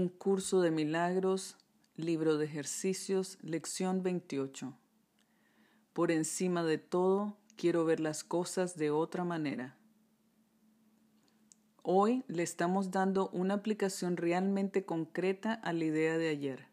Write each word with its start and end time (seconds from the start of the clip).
Un 0.00 0.08
curso 0.08 0.62
de 0.62 0.70
milagros, 0.70 1.58
libro 1.94 2.38
de 2.38 2.46
ejercicios, 2.46 3.36
lección 3.42 4.02
28. 4.02 4.74
Por 5.92 6.10
encima 6.10 6.64
de 6.64 6.78
todo, 6.78 7.36
quiero 7.54 7.84
ver 7.84 8.00
las 8.00 8.24
cosas 8.24 8.78
de 8.78 8.90
otra 8.90 9.24
manera. 9.24 9.76
Hoy 11.82 12.24
le 12.28 12.42
estamos 12.42 12.90
dando 12.90 13.28
una 13.34 13.52
aplicación 13.52 14.16
realmente 14.16 14.86
concreta 14.86 15.52
a 15.52 15.74
la 15.74 15.84
idea 15.84 16.16
de 16.16 16.30
ayer. 16.30 16.66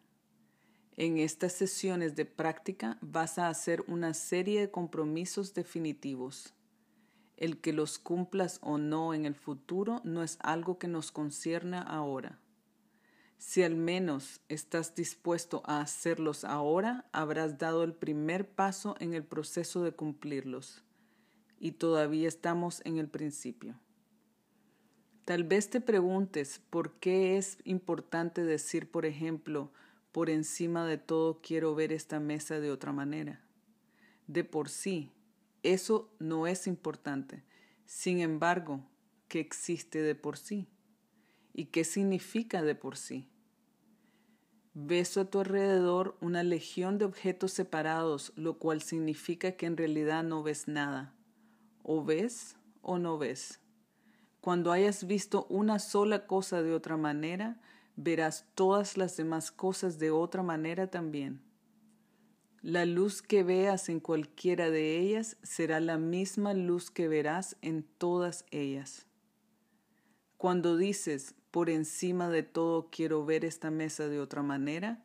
En 0.96 1.18
estas 1.18 1.52
sesiones 1.52 2.16
de 2.16 2.24
práctica 2.24 2.98
vas 3.02 3.40
a 3.40 3.50
hacer 3.50 3.84
una 3.90 4.14
serie 4.14 4.62
de 4.62 4.72
compromisos 4.72 5.54
definitivos. 5.54 6.54
El 7.36 7.60
que 7.60 7.74
los 7.74 8.00
cumplas 8.00 8.60
o 8.62 8.78
no 8.78 9.14
en 9.14 9.26
el 9.26 9.36
futuro 9.36 10.00
no 10.06 10.24
es 10.24 10.38
algo 10.40 10.80
que 10.80 10.88
nos 10.88 11.12
concierna 11.12 11.82
ahora. 11.82 12.40
Si 13.38 13.62
al 13.64 13.76
menos 13.76 14.42
estás 14.50 14.96
dispuesto 14.96 15.62
a 15.66 15.82
hacerlos 15.82 16.44
ahora, 16.44 17.06
habrás 17.12 17.58
dado 17.58 17.84
el 17.84 17.94
primer 17.94 18.50
paso 18.50 18.96
en 19.00 19.14
el 19.14 19.24
proceso 19.24 19.84
de 19.84 19.92
cumplirlos. 19.92 20.84
Y 21.60 21.74
todavía 21.74 22.28
estamos 22.28 22.82
en 22.86 22.98
el 22.98 23.08
principio. 23.08 23.80
Tal 25.26 25.44
vez 25.44 25.70
te 25.70 25.82
preguntes 25.82 26.62
por 26.70 27.00
qué 27.00 27.38
es 27.38 27.60
importante 27.64 28.44
decir, 28.44 28.90
por 28.90 29.06
ejemplo, 29.06 29.72
por 30.12 30.30
encima 30.30 30.88
de 30.88 30.98
todo 30.98 31.42
quiero 31.42 31.76
ver 31.76 31.92
esta 31.92 32.20
mesa 32.20 32.60
de 32.60 32.72
otra 32.72 32.92
manera. 32.92 33.42
De 34.26 34.44
por 34.44 34.70
sí, 34.70 35.12
eso 35.64 36.10
no 36.20 36.48
es 36.48 36.66
importante. 36.66 37.44
Sin 37.86 38.20
embargo, 38.20 38.82
¿qué 39.28 39.40
existe 39.40 40.02
de 40.02 40.16
por 40.16 40.38
sí? 40.38 40.68
¿Y 41.58 41.66
qué 41.66 41.84
significa 41.84 42.62
de 42.62 42.76
por 42.76 42.98
sí? 42.98 43.28
Ves 44.76 45.18
a 45.18 45.26
tu 45.26 45.40
alrededor 45.40 46.16
una 46.22 46.44
legión 46.44 47.00
de 47.00 47.06
objetos 47.06 47.52
separados, 47.52 48.32
lo 48.36 48.60
cual 48.60 48.84
significa 48.84 49.54
que 49.54 49.66
en 49.66 49.76
realidad 49.76 50.24
no 50.24 50.44
ves 50.44 50.68
nada. 50.68 51.16
O 51.82 52.06
ves 52.06 52.58
o 52.84 53.00
no 53.00 53.18
ves. 53.18 53.60
Cuando 54.40 54.72
hayas 54.72 55.08
visto 55.08 55.48
una 55.50 55.80
sola 55.80 56.28
cosa 56.28 56.62
de 56.62 56.76
otra 56.76 56.96
manera, 56.96 57.60
verás 57.96 58.46
todas 58.54 58.96
las 58.96 59.18
demás 59.18 59.52
cosas 59.52 59.98
de 59.98 60.12
otra 60.12 60.44
manera 60.44 60.92
también. 60.92 61.42
La 62.62 62.86
luz 62.86 63.24
que 63.24 63.42
veas 63.42 63.90
en 63.90 64.00
cualquiera 64.00 64.70
de 64.70 65.00
ellas 65.00 65.38
será 65.42 65.80
la 65.80 65.98
misma 65.98 66.54
luz 66.54 66.92
que 66.92 67.08
verás 67.08 67.58
en 67.64 67.82
todas 67.82 68.46
ellas. 68.52 69.07
Cuando 70.38 70.78
dices, 70.78 71.34
por 71.50 71.70
encima 71.70 72.30
de 72.30 72.44
todo 72.44 72.90
quiero 72.92 73.26
ver 73.26 73.44
esta 73.44 73.72
mesa 73.72 74.08
de 74.08 74.20
otra 74.20 74.44
manera, 74.44 75.04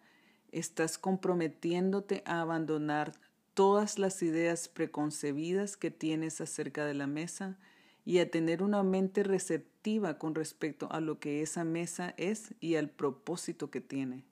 estás 0.50 0.98
comprometiéndote 0.98 2.22
a 2.26 2.42
abandonar 2.42 3.14
todas 3.54 3.98
las 3.98 4.22
ideas 4.22 4.68
preconcebidas 4.68 5.78
que 5.78 5.90
tienes 5.90 6.42
acerca 6.42 6.84
de 6.84 6.92
la 6.92 7.06
mesa 7.06 7.58
y 8.04 8.18
a 8.18 8.30
tener 8.30 8.62
una 8.62 8.82
mente 8.82 9.22
receptiva 9.22 10.18
con 10.18 10.34
respecto 10.34 10.90
a 10.92 11.00
lo 11.00 11.18
que 11.18 11.40
esa 11.40 11.64
mesa 11.64 12.14
es 12.18 12.54
y 12.60 12.76
al 12.76 12.90
propósito 12.90 13.70
que 13.70 13.80
tiene. 13.80 14.26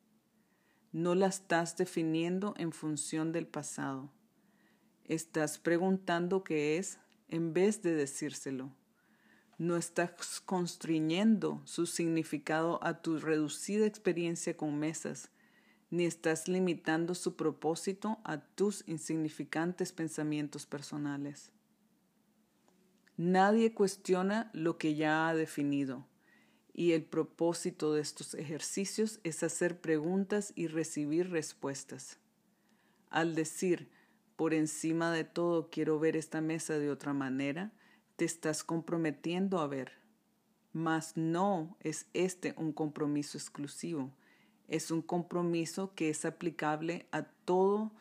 No 0.93 1.15
la 1.15 1.29
estás 1.29 1.77
definiendo 1.77 2.53
en 2.59 2.73
función 2.73 3.33
del 3.33 3.47
pasado. 3.47 4.11
Estás 5.05 5.59
preguntando 5.59 6.45
qué 6.45 6.79
es 6.79 6.99
en 7.29 7.55
vez 7.55 7.81
de 7.83 7.95
decírselo. 7.95 8.80
No 9.61 9.77
estás 9.77 10.41
constriñendo 10.41 11.61
su 11.67 11.85
significado 11.85 12.83
a 12.83 13.03
tu 13.03 13.19
reducida 13.19 13.85
experiencia 13.85 14.57
con 14.57 14.79
mesas, 14.79 15.29
ni 15.91 16.07
estás 16.07 16.49
limitando 16.49 17.15
su 17.15 17.37
propósito 17.37 18.21
a 18.25 18.41
tus 18.41 18.83
insignificantes 18.89 19.93
pensamientos 19.93 20.65
personales. 20.65 21.53
Nadie 23.19 23.75
cuestiona 23.75 24.51
lo 24.55 24.79
que 24.79 24.95
ya 24.95 25.29
ha 25.29 25.35
definido 25.35 26.07
y 26.73 26.93
el 26.93 27.05
propósito 27.05 27.93
de 27.93 28.01
estos 28.01 28.33
ejercicios 28.33 29.21
es 29.25 29.43
hacer 29.43 29.83
preguntas 29.83 30.55
y 30.57 30.69
recibir 30.69 31.29
respuestas. 31.29 32.19
Al 33.11 33.35
decir, 33.35 33.91
por 34.37 34.55
encima 34.55 35.13
de 35.13 35.25
todo 35.25 35.69
quiero 35.69 35.99
ver 35.99 36.17
esta 36.17 36.41
mesa 36.41 36.79
de 36.79 36.91
otra 36.91 37.13
manera, 37.13 37.75
te 38.21 38.27
estás 38.27 38.65
comprometiendo 38.65 39.61
a 39.61 39.67
ver. 39.67 39.93
Mas 40.75 41.17
no 41.17 41.79
es 41.81 42.05
este 42.13 42.53
un 42.59 42.71
compromiso 42.71 43.39
exclusivo, 43.39 44.13
es 44.69 44.91
un 44.91 45.01
compromiso 45.01 45.95
que 45.95 46.11
es 46.11 46.27
aplicable 46.27 47.07
a 47.13 47.23
todo 47.23 47.93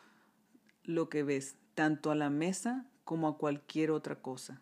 lo 0.84 1.08
que 1.08 1.22
ves, 1.22 1.56
tanto 1.74 2.10
a 2.10 2.14
la 2.14 2.28
mesa 2.28 2.84
como 3.04 3.28
a 3.28 3.38
cualquier 3.38 3.90
otra 3.90 4.16
cosa. 4.16 4.60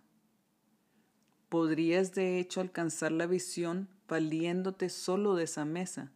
Podrías 1.48 2.14
de 2.14 2.38
hecho 2.38 2.60
alcanzar 2.60 3.10
la 3.10 3.26
visión 3.26 3.88
valiéndote 4.06 4.88
solo 4.88 5.34
de 5.34 5.42
esa 5.42 5.64
mesa. 5.64 6.12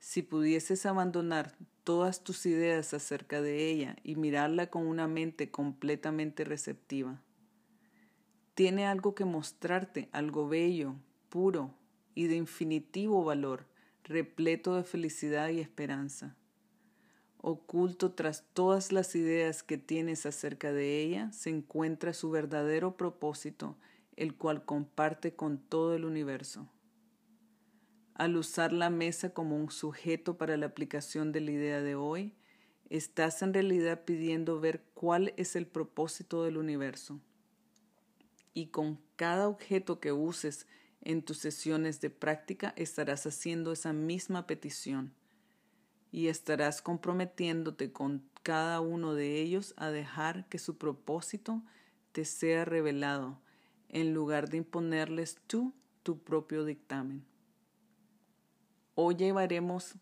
Si 0.00 0.22
pudieses 0.22 0.84
abandonar 0.84 1.54
todas 1.84 2.24
tus 2.24 2.44
ideas 2.44 2.92
acerca 2.92 3.40
de 3.40 3.70
ella 3.70 3.94
y 4.02 4.16
mirarla 4.16 4.68
con 4.68 4.84
una 4.84 5.06
mente 5.06 5.48
completamente 5.48 6.42
receptiva. 6.42 7.22
Tiene 8.60 8.84
algo 8.84 9.14
que 9.14 9.24
mostrarte, 9.24 10.10
algo 10.12 10.46
bello, 10.46 10.94
puro 11.30 11.72
y 12.14 12.26
de 12.26 12.36
infinitivo 12.36 13.24
valor, 13.24 13.64
repleto 14.04 14.76
de 14.76 14.84
felicidad 14.84 15.48
y 15.48 15.60
esperanza. 15.60 16.36
Oculto 17.38 18.12
tras 18.12 18.44
todas 18.52 18.92
las 18.92 19.16
ideas 19.16 19.62
que 19.62 19.78
tienes 19.78 20.26
acerca 20.26 20.74
de 20.74 21.00
ella 21.00 21.32
se 21.32 21.48
encuentra 21.48 22.12
su 22.12 22.28
verdadero 22.30 22.98
propósito, 22.98 23.78
el 24.14 24.34
cual 24.34 24.66
comparte 24.66 25.34
con 25.34 25.56
todo 25.56 25.94
el 25.94 26.04
universo 26.04 26.68
al 28.12 28.36
usar 28.36 28.74
la 28.74 28.90
mesa 28.90 29.32
como 29.32 29.56
un 29.56 29.70
sujeto 29.70 30.36
para 30.36 30.58
la 30.58 30.66
aplicación 30.66 31.32
de 31.32 31.40
la 31.40 31.52
idea 31.52 31.80
de 31.80 31.94
hoy, 31.94 32.34
estás 32.90 33.40
en 33.40 33.54
realidad 33.54 34.04
pidiendo 34.04 34.60
ver 34.60 34.82
cuál 34.92 35.32
es 35.38 35.56
el 35.56 35.66
propósito 35.66 36.44
del 36.44 36.58
universo. 36.58 37.22
Y 38.52 38.66
con 38.66 39.00
cada 39.16 39.48
objeto 39.48 40.00
que 40.00 40.12
uses 40.12 40.66
en 41.02 41.22
tus 41.22 41.38
sesiones 41.38 42.00
de 42.00 42.10
práctica 42.10 42.74
estarás 42.76 43.26
haciendo 43.26 43.72
esa 43.72 43.92
misma 43.92 44.46
petición 44.46 45.14
y 46.12 46.28
estarás 46.28 46.82
comprometiéndote 46.82 47.92
con 47.92 48.28
cada 48.42 48.80
uno 48.80 49.14
de 49.14 49.40
ellos 49.40 49.74
a 49.76 49.90
dejar 49.90 50.48
que 50.48 50.58
su 50.58 50.76
propósito 50.76 51.62
te 52.12 52.24
sea 52.24 52.64
revelado 52.64 53.40
en 53.88 54.14
lugar 54.14 54.48
de 54.48 54.58
imponerles 54.58 55.38
tú 55.46 55.72
tu 56.02 56.18
propio 56.18 56.64
dictamen. 56.64 57.24
Hoy 58.94 59.14
llevaremos 59.16 59.94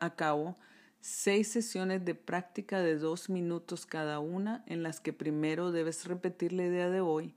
a 0.00 0.14
cabo 0.16 0.56
seis 1.00 1.48
sesiones 1.48 2.04
de 2.04 2.14
práctica 2.14 2.80
de 2.80 2.96
dos 2.96 3.28
minutos 3.28 3.86
cada 3.86 4.18
una 4.18 4.64
en 4.66 4.82
las 4.82 5.00
que 5.00 5.12
primero 5.12 5.70
debes 5.70 6.06
repetir 6.06 6.52
la 6.52 6.64
idea 6.64 6.88
de 6.88 7.00
hoy 7.00 7.34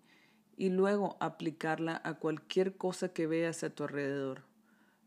y 0.57 0.69
luego 0.69 1.15
aplicarla 1.19 2.01
a 2.04 2.15
cualquier 2.15 2.75
cosa 2.75 3.13
que 3.13 3.27
veas 3.27 3.63
a 3.63 3.69
tu 3.69 3.83
alrededor. 3.83 4.42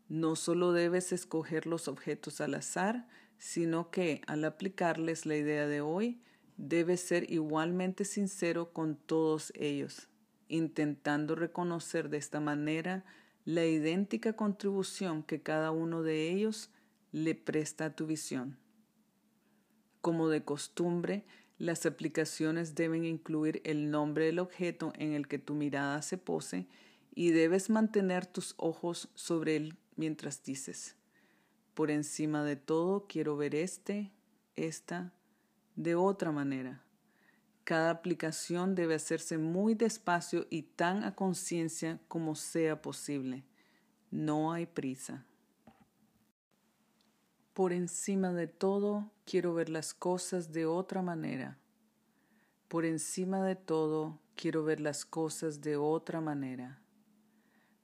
No 0.07 0.35
solo 0.35 0.71
debes 0.71 1.11
escoger 1.11 1.67
los 1.67 1.87
objetos 1.87 2.41
al 2.41 2.55
azar, 2.55 3.07
sino 3.37 3.91
que 3.91 4.21
al 4.27 4.45
aplicarles 4.45 5.25
la 5.25 5.35
idea 5.35 5.67
de 5.67 5.81
hoy, 5.81 6.21
debes 6.57 7.01
ser 7.01 7.31
igualmente 7.31 8.05
sincero 8.05 8.71
con 8.71 8.95
todos 8.95 9.51
ellos, 9.55 10.07
intentando 10.47 11.35
reconocer 11.35 12.09
de 12.09 12.17
esta 12.17 12.39
manera 12.39 13.03
la 13.43 13.65
idéntica 13.65 14.33
contribución 14.33 15.23
que 15.23 15.41
cada 15.41 15.71
uno 15.71 16.03
de 16.03 16.29
ellos 16.29 16.69
le 17.11 17.35
presta 17.35 17.85
a 17.85 17.95
tu 17.95 18.05
visión. 18.05 18.57
Como 20.01 20.29
de 20.29 20.43
costumbre, 20.43 21.25
las 21.61 21.85
aplicaciones 21.85 22.73
deben 22.73 23.05
incluir 23.05 23.61
el 23.65 23.91
nombre 23.91 24.25
del 24.25 24.39
objeto 24.39 24.93
en 24.95 25.13
el 25.13 25.27
que 25.27 25.37
tu 25.37 25.53
mirada 25.53 26.01
se 26.01 26.17
pose 26.17 26.65
y 27.13 27.29
debes 27.29 27.69
mantener 27.69 28.25
tus 28.25 28.55
ojos 28.57 29.09
sobre 29.13 29.57
él 29.57 29.77
mientras 29.95 30.41
dices, 30.41 30.95
por 31.75 31.91
encima 31.91 32.43
de 32.43 32.55
todo 32.55 33.05
quiero 33.07 33.37
ver 33.37 33.53
este, 33.53 34.11
esta, 34.55 35.13
de 35.75 35.93
otra 35.93 36.31
manera. 36.31 36.83
Cada 37.63 37.91
aplicación 37.91 38.73
debe 38.73 38.95
hacerse 38.95 39.37
muy 39.37 39.75
despacio 39.75 40.47
y 40.49 40.63
tan 40.63 41.03
a 41.03 41.13
conciencia 41.13 41.99
como 42.07 42.33
sea 42.33 42.81
posible. 42.81 43.43
No 44.09 44.51
hay 44.51 44.65
prisa. 44.65 45.27
Por 47.53 47.71
encima 47.71 48.33
de 48.33 48.47
todo, 48.47 49.11
quiero 49.31 49.53
ver 49.53 49.69
las 49.69 49.93
cosas 49.93 50.51
de 50.51 50.65
otra 50.65 51.01
manera. 51.01 51.57
Por 52.67 52.83
encima 52.83 53.41
de 53.45 53.55
todo, 53.55 54.19
quiero 54.35 54.65
ver 54.65 54.81
las 54.81 55.05
cosas 55.05 55.61
de 55.61 55.77
otra 55.77 56.19
manera. 56.19 56.81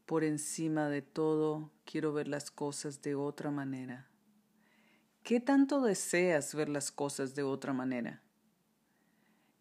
Por 0.06 0.26
encima 0.26 0.90
de 0.90 1.02
todo, 1.02 1.72
quiero 1.86 2.12
ver 2.12 2.28
las 2.28 2.52
cosas 2.52 3.02
de 3.02 3.16
otra 3.16 3.50
manera. 3.50 4.10
¿Qué 5.24 5.40
tanto 5.40 5.82
deseas 5.82 6.54
ver 6.54 6.68
las 6.68 6.92
cosas 6.92 7.34
de 7.34 7.44
otra 7.44 7.72
manera? 7.72 8.22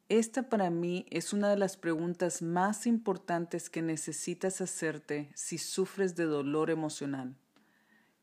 Esta 0.09 0.49
para 0.49 0.71
mí 0.71 1.07
es 1.09 1.33
una 1.33 1.51
de 1.51 1.57
las 1.57 1.77
preguntas 1.77 2.43
más 2.43 2.89
importantes 2.89 3.71
que 3.71 3.81
necesitas 3.81 4.61
hacerte 4.61 5.31
si 5.37 5.57
sufres 5.57 6.17
de 6.17 6.25
dolor 6.25 6.69
emocional. 6.69 7.39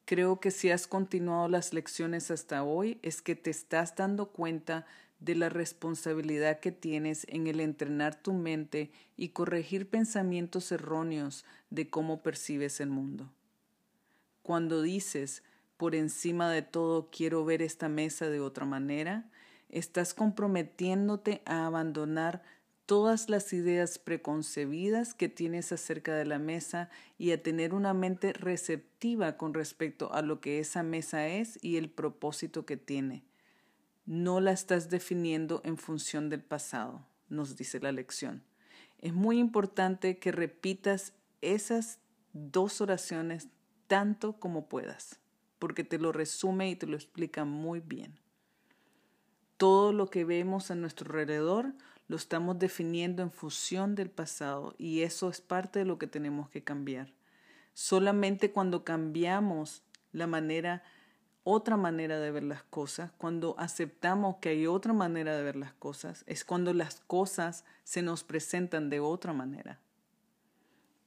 Creo 0.05 0.39
que 0.39 0.51
si 0.51 0.69
has 0.69 0.85
continuado 0.85 1.47
las 1.47 1.73
lecciones 1.73 2.29
hasta 2.29 2.63
hoy 2.63 2.99
es 3.03 3.21
que 3.21 3.35
te 3.35 3.49
estás 3.49 3.95
dando 3.95 4.31
cuenta 4.31 4.85
de 5.19 5.35
la 5.35 5.47
responsabilidad 5.47 6.59
que 6.59 6.73
tienes 6.73 7.25
en 7.29 7.47
el 7.47 7.61
entrenar 7.61 8.21
tu 8.21 8.33
mente 8.33 8.91
y 9.15 9.29
corregir 9.29 9.89
pensamientos 9.89 10.71
erróneos 10.73 11.45
de 11.69 11.89
cómo 11.89 12.21
percibes 12.21 12.81
el 12.81 12.89
mundo. 12.89 13.31
Cuando 14.41 14.81
dices, 14.81 15.43
por 15.77 15.95
encima 15.95 16.51
de 16.51 16.61
todo 16.61 17.09
quiero 17.09 17.45
ver 17.45 17.61
esta 17.61 17.87
mesa 17.87 18.29
de 18.29 18.41
otra 18.41 18.65
manera, 18.65 19.29
estás 19.69 20.13
comprometiéndote 20.13 21.41
a 21.45 21.65
abandonar 21.65 22.43
todas 22.85 23.29
las 23.29 23.53
ideas 23.53 23.97
preconcebidas 23.99 25.13
que 25.13 25.29
tienes 25.29 25.71
acerca 25.71 26.15
de 26.15 26.25
la 26.25 26.39
mesa 26.39 26.89
y 27.17 27.31
a 27.31 27.41
tener 27.41 27.73
una 27.73 27.93
mente 27.93 28.33
receptiva 28.33 29.37
con 29.37 29.53
respecto 29.53 30.13
a 30.13 30.21
lo 30.21 30.41
que 30.41 30.59
esa 30.59 30.83
mesa 30.83 31.27
es 31.27 31.57
y 31.63 31.77
el 31.77 31.89
propósito 31.89 32.65
que 32.65 32.77
tiene. 32.77 33.23
No 34.05 34.41
la 34.41 34.51
estás 34.51 34.89
definiendo 34.89 35.61
en 35.63 35.77
función 35.77 36.29
del 36.29 36.43
pasado, 36.43 37.05
nos 37.29 37.55
dice 37.55 37.79
la 37.79 37.91
lección. 37.91 38.43
Es 38.99 39.13
muy 39.13 39.39
importante 39.39 40.17
que 40.19 40.31
repitas 40.31 41.13
esas 41.41 41.99
dos 42.33 42.81
oraciones 42.81 43.47
tanto 43.87 44.39
como 44.39 44.67
puedas. 44.67 45.19
porque 45.59 45.85
te 45.85 45.97
lo 45.97 46.11
resume 46.11 46.69
y 46.71 46.75
te 46.75 46.87
lo 46.87 46.97
explica 46.97 47.45
muy 47.45 47.79
bien. 47.79 48.19
Todo 49.55 49.93
lo 49.93 50.09
que 50.09 50.25
vemos 50.25 50.71
a 50.71 50.75
nuestro 50.75 51.05
alrededor 51.05 51.73
lo 52.13 52.17
estamos 52.17 52.59
definiendo 52.59 53.23
en 53.23 53.31
función 53.31 53.95
del 53.95 54.11
pasado 54.11 54.75
y 54.77 55.01
eso 55.01 55.29
es 55.29 55.41
parte 55.41 55.79
de 55.79 55.85
lo 55.85 55.97
que 55.97 56.05
tenemos 56.05 56.47
que 56.47 56.63
cambiar. 56.63 57.11
Solamente 57.73 58.51
cuando 58.51 58.83
cambiamos 58.83 59.81
la 60.11 60.27
manera, 60.27 60.83
otra 61.43 61.75
manera 61.75 62.19
de 62.19 62.29
ver 62.29 62.43
las 62.43 62.61
cosas, 62.61 63.11
cuando 63.17 63.55
aceptamos 63.57 64.35
que 64.35 64.49
hay 64.49 64.67
otra 64.67 64.93
manera 64.93 65.35
de 65.35 65.41
ver 65.41 65.55
las 65.55 65.73
cosas, 65.73 66.23
es 66.27 66.45
cuando 66.45 66.71
las 66.75 66.99
cosas 66.99 67.65
se 67.83 68.03
nos 68.03 68.23
presentan 68.23 68.91
de 68.91 68.99
otra 68.99 69.33
manera. 69.33 69.79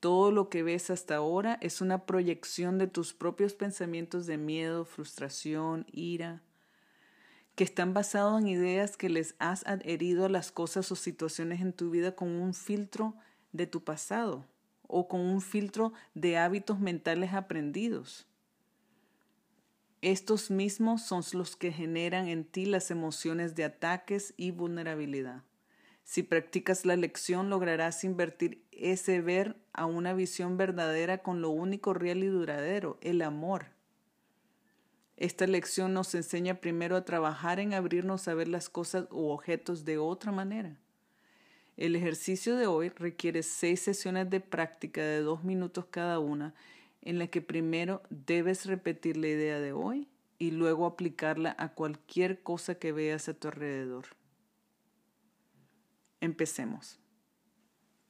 Todo 0.00 0.32
lo 0.32 0.48
que 0.48 0.64
ves 0.64 0.90
hasta 0.90 1.14
ahora 1.14 1.56
es 1.60 1.80
una 1.80 2.04
proyección 2.04 2.78
de 2.78 2.88
tus 2.88 3.14
propios 3.14 3.54
pensamientos 3.54 4.26
de 4.26 4.38
miedo, 4.38 4.84
frustración, 4.84 5.86
ira, 5.92 6.42
que 7.56 7.64
están 7.64 7.94
basados 7.94 8.40
en 8.40 8.48
ideas 8.48 8.96
que 8.96 9.08
les 9.08 9.34
has 9.38 9.66
adherido 9.66 10.26
a 10.26 10.28
las 10.28 10.52
cosas 10.52 10.92
o 10.92 10.96
situaciones 10.96 11.62
en 11.62 11.72
tu 11.72 11.90
vida 11.90 12.14
con 12.14 12.28
un 12.28 12.54
filtro 12.54 13.14
de 13.52 13.66
tu 13.66 13.82
pasado 13.82 14.44
o 14.86 15.08
con 15.08 15.20
un 15.20 15.40
filtro 15.40 15.92
de 16.14 16.36
hábitos 16.36 16.78
mentales 16.78 17.32
aprendidos. 17.32 18.26
Estos 20.02 20.50
mismos 20.50 21.02
son 21.02 21.22
los 21.32 21.56
que 21.56 21.72
generan 21.72 22.28
en 22.28 22.44
ti 22.44 22.66
las 22.66 22.90
emociones 22.90 23.54
de 23.54 23.64
ataques 23.64 24.34
y 24.36 24.50
vulnerabilidad. 24.50 25.42
Si 26.04 26.22
practicas 26.22 26.84
la 26.84 26.94
lección, 26.94 27.48
lograrás 27.48 28.04
invertir 28.04 28.64
ese 28.70 29.22
ver 29.22 29.56
a 29.72 29.86
una 29.86 30.12
visión 30.12 30.58
verdadera 30.58 31.18
con 31.18 31.40
lo 31.40 31.50
único 31.50 31.94
real 31.94 32.22
y 32.22 32.26
duradero, 32.26 32.98
el 33.00 33.22
amor. 33.22 33.75
Esta 35.16 35.46
lección 35.46 35.94
nos 35.94 36.14
enseña 36.14 36.60
primero 36.60 36.94
a 36.94 37.04
trabajar 37.04 37.58
en 37.58 37.72
abrirnos 37.72 38.28
a 38.28 38.34
ver 38.34 38.48
las 38.48 38.68
cosas 38.68 39.06
u 39.10 39.28
objetos 39.28 39.84
de 39.86 39.96
otra 39.96 40.30
manera. 40.30 40.76
El 41.78 41.96
ejercicio 41.96 42.56
de 42.56 42.66
hoy 42.66 42.90
requiere 42.90 43.42
seis 43.42 43.80
sesiones 43.80 44.28
de 44.28 44.40
práctica 44.40 45.00
de 45.00 45.20
dos 45.20 45.42
minutos 45.42 45.86
cada 45.86 46.18
una, 46.18 46.54
en 47.00 47.18
la 47.18 47.28
que 47.28 47.40
primero 47.40 48.02
debes 48.10 48.66
repetir 48.66 49.16
la 49.16 49.28
idea 49.28 49.60
de 49.60 49.72
hoy 49.72 50.08
y 50.38 50.50
luego 50.50 50.84
aplicarla 50.84 51.54
a 51.58 51.72
cualquier 51.72 52.42
cosa 52.42 52.74
que 52.74 52.92
veas 52.92 53.28
a 53.28 53.34
tu 53.34 53.48
alrededor. 53.48 54.06
Empecemos. 56.20 56.98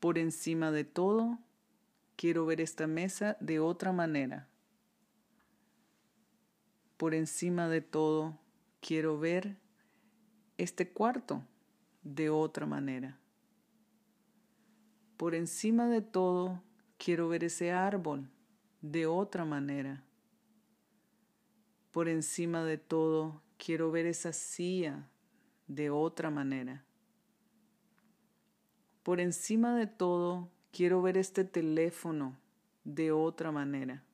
Por 0.01 0.19
encima 0.19 0.71
de 0.73 0.85
todo, 0.85 1.39
quiero 2.17 2.47
ver 2.47 2.61
esta 2.61 2.87
mesa 2.87 3.37
de 3.41 3.61
otra 3.61 3.93
manera. 3.93 4.49
Por 6.97 7.15
encima 7.15 7.69
de 7.69 7.83
todo, 7.83 8.39
quiero 8.81 9.19
ver 9.19 9.57
este 10.57 10.93
cuarto 10.93 11.43
de 12.03 12.31
otra 12.31 12.65
manera. 12.65 13.19
Por 15.17 15.35
encima 15.35 15.89
de 15.89 16.01
todo, 16.01 16.63
quiero 16.97 17.29
ver 17.29 17.45
ese 17.45 17.73
árbol 17.73 18.31
de 18.81 19.07
otra 19.07 19.45
manera. 19.45 20.05
Por 21.93 22.09
encima 22.09 22.65
de 22.65 22.79
todo, 22.79 23.43
quiero 23.59 23.91
ver 23.91 24.07
esa 24.07 24.33
silla 24.33 25.09
de 25.67 25.91
otra 25.91 26.31
manera. 26.31 26.85
Por 29.03 29.21
encima 29.21 29.77
de 29.77 29.87
todo, 29.87 30.51
quiero 30.73 31.03
ver 31.03 31.17
este 31.17 31.45
teléfono 31.45 32.39
de 32.85 33.13
otra 33.13 33.53
manera. 33.53 34.06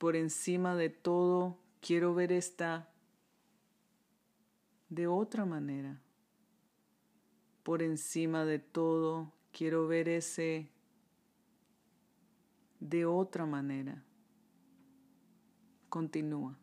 Por 0.00 0.16
encima 0.16 0.76
de 0.76 0.88
todo, 0.88 1.58
quiero 1.82 2.14
ver 2.14 2.32
esta 2.32 2.88
de 4.88 5.06
otra 5.06 5.44
manera. 5.44 6.00
Por 7.62 7.82
encima 7.82 8.46
de 8.46 8.60
todo, 8.60 9.30
quiero 9.52 9.86
ver 9.88 10.08
ese 10.08 10.70
de 12.80 13.04
otra 13.04 13.44
manera. 13.44 14.02
Continúa. 15.90 16.59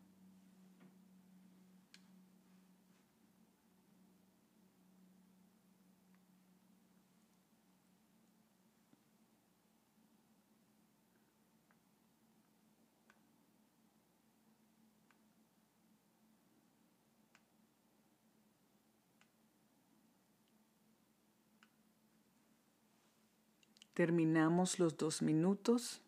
Terminamos 23.98 24.78
los 24.78 24.96
dos 24.96 25.22
minutos. 25.22 26.02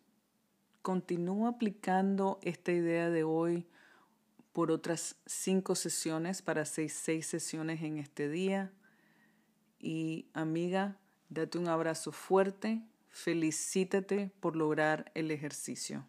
Continúa 0.81 1.49
aplicando 1.49 2.39
esta 2.41 2.71
idea 2.71 3.09
de 3.09 3.25
hoy 3.25 3.67
por 4.53 4.71
otras 4.71 5.17
cinco 5.25 5.75
sesiones 5.75 6.41
para 6.41 6.63
seis, 6.63 6.93
seis 6.93 7.27
sesiones 7.27 7.81
en 7.81 7.97
este 7.97 8.29
día. 8.29 8.71
Y 9.77 10.29
amiga, 10.31 10.99
date 11.27 11.57
un 11.57 11.67
abrazo 11.67 12.13
fuerte, 12.13 12.81
felicítate 13.09 14.31
por 14.39 14.55
lograr 14.55 15.11
el 15.13 15.29
ejercicio. 15.29 16.05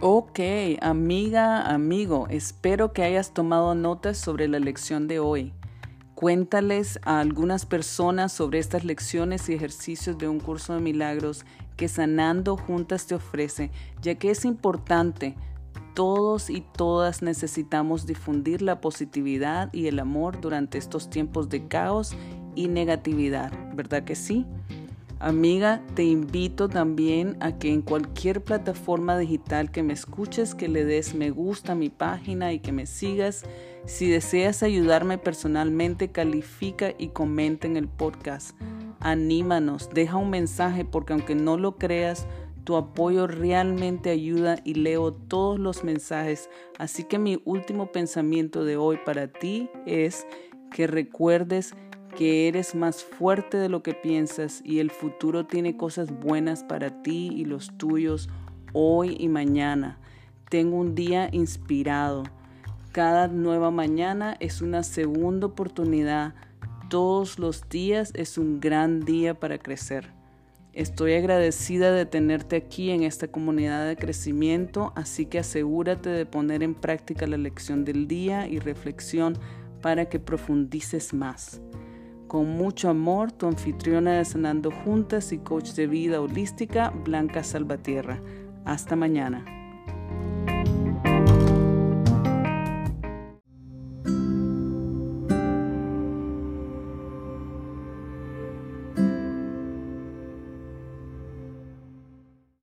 Ok, 0.00 0.38
amiga, 0.80 1.62
amigo, 1.62 2.28
espero 2.30 2.92
que 2.92 3.02
hayas 3.02 3.34
tomado 3.34 3.74
notas 3.74 4.16
sobre 4.16 4.46
la 4.46 4.60
lección 4.60 5.08
de 5.08 5.18
hoy. 5.18 5.52
Cuéntales 6.14 7.00
a 7.02 7.18
algunas 7.18 7.66
personas 7.66 8.32
sobre 8.32 8.60
estas 8.60 8.84
lecciones 8.84 9.48
y 9.48 9.54
ejercicios 9.54 10.16
de 10.16 10.28
un 10.28 10.38
curso 10.38 10.74
de 10.74 10.80
milagros 10.80 11.44
que 11.76 11.88
Sanando 11.88 12.56
Juntas 12.56 13.08
te 13.08 13.16
ofrece, 13.16 13.72
ya 14.00 14.14
que 14.14 14.30
es 14.30 14.44
importante. 14.44 15.34
Todos 15.96 16.48
y 16.48 16.60
todas 16.60 17.20
necesitamos 17.20 18.06
difundir 18.06 18.62
la 18.62 18.80
positividad 18.80 19.68
y 19.72 19.88
el 19.88 19.98
amor 19.98 20.40
durante 20.40 20.78
estos 20.78 21.10
tiempos 21.10 21.48
de 21.48 21.66
caos 21.66 22.14
y 22.54 22.68
negatividad, 22.68 23.52
¿verdad 23.74 24.04
que 24.04 24.14
sí? 24.14 24.46
Amiga, 25.20 25.82
te 25.96 26.04
invito 26.04 26.68
también 26.68 27.36
a 27.40 27.58
que 27.58 27.72
en 27.72 27.82
cualquier 27.82 28.40
plataforma 28.40 29.18
digital 29.18 29.72
que 29.72 29.82
me 29.82 29.92
escuches, 29.92 30.54
que 30.54 30.68
le 30.68 30.84
des 30.84 31.12
me 31.16 31.30
gusta 31.30 31.72
a 31.72 31.74
mi 31.74 31.88
página 31.88 32.52
y 32.52 32.60
que 32.60 32.70
me 32.70 32.86
sigas. 32.86 33.44
Si 33.84 34.08
deseas 34.08 34.62
ayudarme 34.62 35.18
personalmente, 35.18 36.12
califica 36.12 36.92
y 36.96 37.08
comenta 37.08 37.66
en 37.66 37.76
el 37.76 37.88
podcast. 37.88 38.56
Anímanos, 39.00 39.90
deja 39.92 40.16
un 40.16 40.30
mensaje 40.30 40.84
porque 40.84 41.14
aunque 41.14 41.34
no 41.34 41.56
lo 41.56 41.78
creas, 41.78 42.28
tu 42.62 42.76
apoyo 42.76 43.26
realmente 43.26 44.10
ayuda 44.10 44.58
y 44.62 44.74
leo 44.74 45.12
todos 45.12 45.58
los 45.58 45.82
mensajes. 45.82 46.48
Así 46.78 47.02
que 47.02 47.18
mi 47.18 47.42
último 47.44 47.90
pensamiento 47.90 48.64
de 48.64 48.76
hoy 48.76 48.98
para 49.04 49.26
ti 49.26 49.68
es 49.84 50.28
que 50.70 50.86
recuerdes 50.86 51.74
que 52.16 52.48
eres 52.48 52.74
más 52.74 53.04
fuerte 53.04 53.56
de 53.56 53.68
lo 53.68 53.82
que 53.82 53.94
piensas 53.94 54.60
y 54.64 54.80
el 54.80 54.90
futuro 54.90 55.46
tiene 55.46 55.76
cosas 55.76 56.10
buenas 56.10 56.64
para 56.64 57.02
ti 57.02 57.30
y 57.34 57.44
los 57.44 57.76
tuyos 57.78 58.28
hoy 58.72 59.16
y 59.18 59.28
mañana. 59.28 59.98
Tengo 60.50 60.76
un 60.76 60.94
día 60.94 61.28
inspirado. 61.32 62.24
Cada 62.92 63.28
nueva 63.28 63.70
mañana 63.70 64.36
es 64.40 64.62
una 64.62 64.82
segunda 64.82 65.46
oportunidad. 65.46 66.34
Todos 66.88 67.38
los 67.38 67.68
días 67.68 68.12
es 68.14 68.38
un 68.38 68.60
gran 68.60 69.00
día 69.04 69.38
para 69.38 69.58
crecer. 69.58 70.10
Estoy 70.72 71.14
agradecida 71.14 71.92
de 71.92 72.06
tenerte 72.06 72.56
aquí 72.56 72.90
en 72.90 73.02
esta 73.02 73.28
comunidad 73.28 73.86
de 73.86 73.96
crecimiento, 73.96 74.92
así 74.96 75.26
que 75.26 75.40
asegúrate 75.40 76.08
de 76.08 76.24
poner 76.24 76.62
en 76.62 76.74
práctica 76.74 77.26
la 77.26 77.36
lección 77.36 77.84
del 77.84 78.06
día 78.06 78.46
y 78.46 78.58
reflexión 78.58 79.36
para 79.82 80.08
que 80.08 80.20
profundices 80.20 81.12
más. 81.12 81.60
Con 82.28 82.50
mucho 82.50 82.90
amor, 82.90 83.32
tu 83.32 83.46
anfitriona 83.46 84.18
de 84.18 84.24
Sanando 84.26 84.70
Juntas 84.70 85.32
y 85.32 85.38
coach 85.38 85.70
de 85.70 85.86
vida 85.86 86.20
holística, 86.20 86.90
Blanca 86.90 87.42
Salvatierra. 87.42 88.20
Hasta 88.66 88.96
mañana. 88.96 89.57